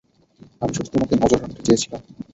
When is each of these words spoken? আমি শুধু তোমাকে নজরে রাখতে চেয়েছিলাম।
আমি 0.61 0.71
শুধু 0.77 0.89
তোমাকে 0.93 1.13
নজরে 1.15 1.41
রাখতে 1.41 1.61
চেয়েছিলাম। 1.67 2.01